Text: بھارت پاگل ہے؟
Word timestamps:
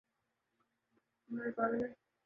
بھارت 1.29 1.55
پاگل 1.57 1.83
ہے؟ 1.83 1.89